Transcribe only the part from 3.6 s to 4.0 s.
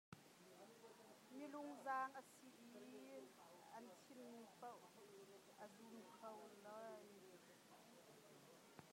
an